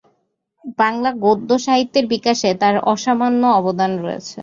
[0.79, 4.37] বাংলা গদ্য সাহিত্যের বিকাশে তার অসামান্য অবদান রয়েছে।